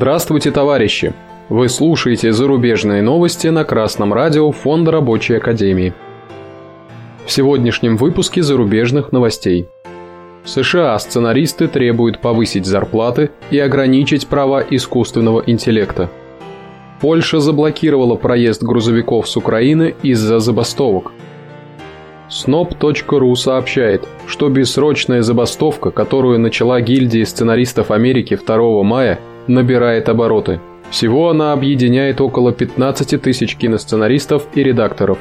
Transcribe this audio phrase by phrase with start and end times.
[0.00, 1.12] Здравствуйте, товарищи!
[1.50, 5.92] Вы слушаете зарубежные новости на Красном радио Фонда Рабочей Академии.
[7.26, 9.68] В сегодняшнем выпуске зарубежных новостей.
[10.42, 16.08] В США сценаристы требуют повысить зарплаты и ограничить права искусственного интеллекта.
[17.02, 21.12] Польша заблокировала проезд грузовиков с Украины из-за забастовок.
[22.30, 29.20] Snob.ru сообщает, что бессрочная забастовка, которую начала гильдия сценаристов Америки 2 мая,
[29.50, 30.60] набирает обороты.
[30.90, 35.18] Всего она объединяет около 15 тысяч киносценаристов и редакторов.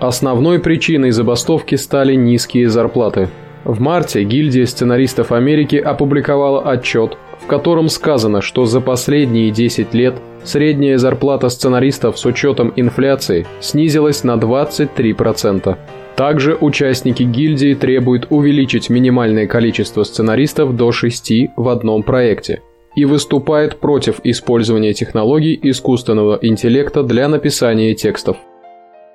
[0.00, 3.28] Основной причиной забастовки стали низкие зарплаты.
[3.64, 10.14] В марте гильдия сценаристов Америки опубликовала отчет, в котором сказано, что за последние 10 лет
[10.44, 15.76] средняя зарплата сценаристов с учетом инфляции снизилась на 23%.
[16.14, 22.62] Также участники гильдии требуют увеличить минимальное количество сценаристов до 6 в одном проекте
[22.98, 28.38] и выступает против использования технологий искусственного интеллекта для написания текстов.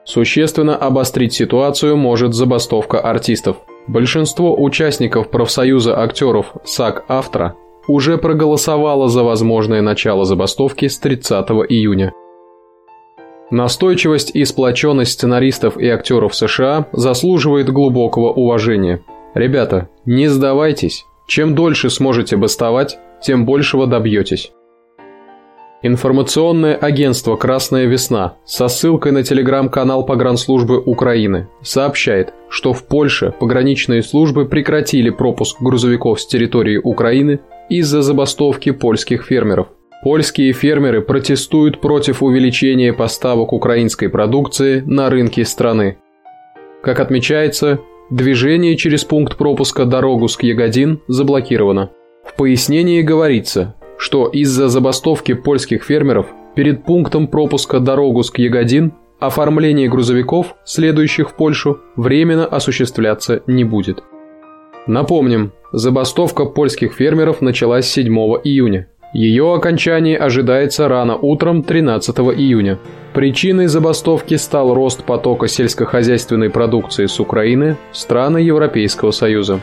[0.06, 3.58] Существенно обострить ситуацию может забастовка артистов.
[3.88, 7.56] Большинство участников профсоюза актеров САК-Автора
[7.90, 12.14] уже проголосовало за возможное начало забастовки с 30 июня.
[13.52, 19.04] Настойчивость и сплоченность сценаристов и актеров США заслуживает глубокого уважения.
[19.34, 21.06] Ребята, не сдавайтесь.
[21.28, 24.52] Чем дольше сможете бастовать, тем большего добьетесь.
[25.86, 34.02] Информационное агентство «Красная весна» со ссылкой на телеграм-канал погранслужбы Украины сообщает, что в Польше пограничные
[34.02, 39.68] службы прекратили пропуск грузовиков с территории Украины из-за забастовки польских фермеров.
[40.04, 45.98] Польские фермеры протестуют против увеличения поставок украинской продукции на рынки страны.
[46.82, 51.92] Как отмечается, движение через пункт пропуска дорогу с Ягодин заблокировано.
[52.34, 59.88] В пояснении говорится, что из-за забастовки польских фермеров перед пунктом пропуска дорогу с Ягодин оформление
[59.88, 64.04] грузовиков, следующих в Польшу, временно осуществляться не будет.
[64.88, 68.12] Напомним, забастовка польских фермеров началась 7
[68.44, 68.88] июня.
[69.14, 72.80] Ее окончание ожидается рано утром 13 июня.
[73.14, 79.60] Причиной забастовки стал рост потока сельскохозяйственной продукции с Украины в страны Европейского Союза.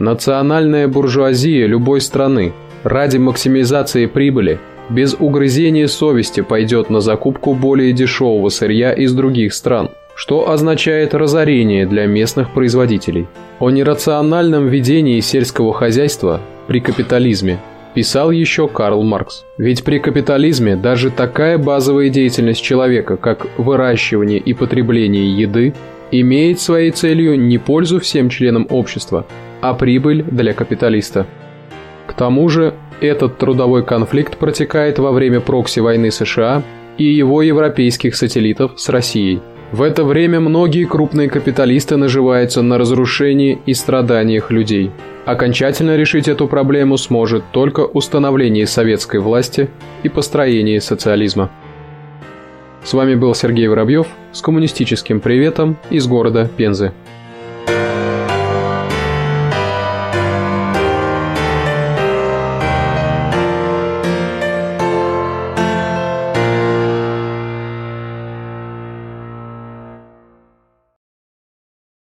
[0.00, 8.48] Национальная буржуазия любой страны ради максимизации прибыли без угрызения совести пойдет на закупку более дешевого
[8.48, 13.28] сырья из других стран, что означает разорение для местных производителей.
[13.60, 17.60] О нерациональном ведении сельского хозяйства при капитализме
[17.92, 19.44] писал еще Карл Маркс.
[19.58, 25.74] Ведь при капитализме даже такая базовая деятельность человека, как выращивание и потребление еды,
[26.10, 29.26] имеет своей целью не пользу всем членам общества,
[29.60, 31.26] а прибыль для капиталиста.
[32.06, 36.62] К тому же, этот трудовой конфликт протекает во время прокси-войны США
[36.98, 39.40] и его европейских сателлитов с Россией.
[39.72, 44.90] В это время многие крупные капиталисты наживаются на разрушении и страданиях людей.
[45.26, 49.70] Окончательно решить эту проблему сможет только установление советской власти
[50.02, 51.50] и построение социализма.
[52.82, 56.92] С вами был Сергей Воробьев с коммунистическим приветом из города Пензы.